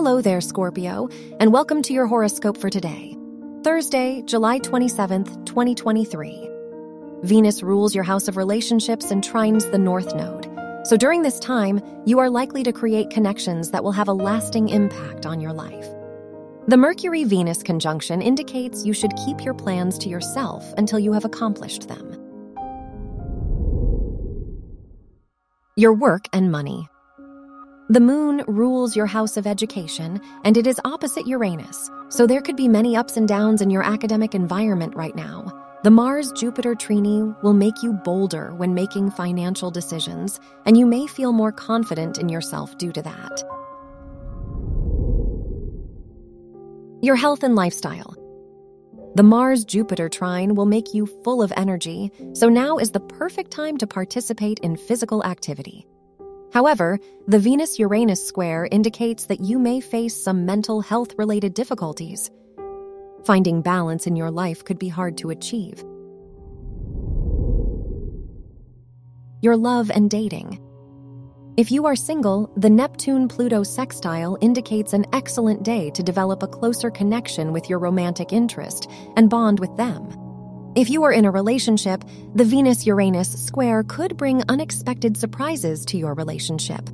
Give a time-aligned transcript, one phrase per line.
[0.00, 1.08] Hello there, Scorpio,
[1.40, 3.16] and welcome to your horoscope for today,
[3.64, 6.48] Thursday, July 27th, 2023.
[7.24, 10.48] Venus rules your house of relationships and trines the North Node.
[10.84, 14.68] So during this time, you are likely to create connections that will have a lasting
[14.68, 15.88] impact on your life.
[16.68, 21.24] The Mercury Venus conjunction indicates you should keep your plans to yourself until you have
[21.24, 22.14] accomplished them.
[25.74, 26.88] Your work and money.
[27.90, 32.54] The moon rules your house of education, and it is opposite Uranus, so there could
[32.54, 35.50] be many ups and downs in your academic environment right now.
[35.84, 41.06] The Mars Jupiter trine will make you bolder when making financial decisions, and you may
[41.06, 43.42] feel more confident in yourself due to that.
[47.00, 48.14] Your health and lifestyle.
[49.14, 53.50] The Mars Jupiter trine will make you full of energy, so now is the perfect
[53.50, 55.86] time to participate in physical activity.
[56.52, 62.30] However, the Venus Uranus square indicates that you may face some mental health related difficulties.
[63.24, 65.84] Finding balance in your life could be hard to achieve.
[69.42, 70.58] Your love and dating.
[71.56, 76.48] If you are single, the Neptune Pluto sextile indicates an excellent day to develop a
[76.48, 80.27] closer connection with your romantic interest and bond with them.
[80.78, 82.04] If you are in a relationship,
[82.36, 86.88] the Venus Uranus square could bring unexpected surprises to your relationship.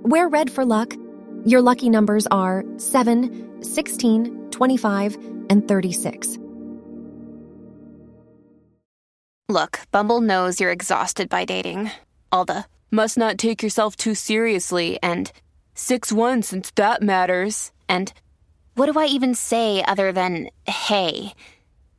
[0.00, 0.94] Wear red for luck.
[1.44, 5.18] Your lucky numbers are 7, 16, 25,
[5.50, 6.38] and 36.
[9.50, 11.90] Look, Bumble knows you're exhausted by dating.
[12.32, 15.30] All the must not take yourself too seriously and
[15.74, 17.70] 6 1 since that matters.
[17.86, 18.10] And
[18.74, 21.34] what do I even say other than hey?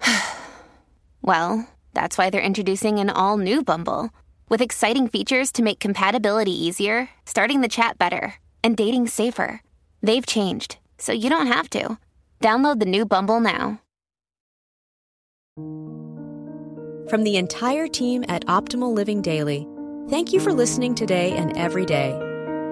[1.22, 4.10] well, that's why they're introducing an all new Bumble
[4.48, 9.62] with exciting features to make compatibility easier, starting the chat better, and dating safer.
[10.02, 11.98] They've changed, so you don't have to.
[12.40, 13.80] Download the new Bumble now.
[17.08, 19.66] From the entire team at Optimal Living Daily,
[20.08, 22.31] thank you for listening today and every day.